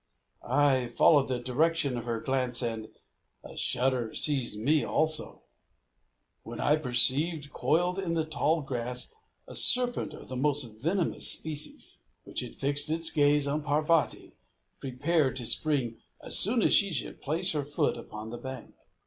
I 0.43 0.87
followed 0.87 1.27
the 1.27 1.37
direction 1.37 1.95
of 1.95 2.05
her 2.05 2.19
glance, 2.19 2.63
and 2.63 2.89
a 3.43 3.55
shudder 3.55 4.15
seized 4.15 4.59
me 4.59 4.83
also, 4.83 5.43
when 6.41 6.59
I 6.59 6.75
perceived, 6.77 7.51
coiled 7.51 7.99
in 7.99 8.15
the 8.15 8.25
tall 8.25 8.61
grass, 8.61 9.13
a 9.47 9.53
serpent 9.53 10.15
of 10.15 10.27
the 10.27 10.35
most 10.35 10.63
venomous 10.81 11.27
species, 11.29 12.01
which 12.23 12.39
had 12.39 12.55
fixed 12.55 12.89
its 12.89 13.11
gaze 13.11 13.45
on 13.45 13.61
Parvati, 13.61 14.33
prepared 14.79 15.35
to 15.35 15.45
spring 15.45 15.97
as 16.19 16.35
soon 16.35 16.63
as 16.63 16.73
she 16.73 16.91
should 16.91 17.21
place 17.21 17.51
foot 17.51 17.95
upon 17.95 18.31
the 18.31 18.39
bank. 18.39 18.73